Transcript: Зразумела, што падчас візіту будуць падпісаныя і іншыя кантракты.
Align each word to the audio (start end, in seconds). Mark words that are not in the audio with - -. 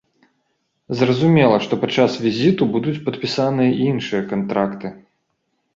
Зразумела, 1.01 1.57
што 1.67 1.73
падчас 1.83 2.11
візіту 2.25 2.71
будуць 2.77 2.97
падпісаныя 3.09 3.71
і 3.79 3.79
іншыя 3.93 4.21
кантракты. 4.35 4.87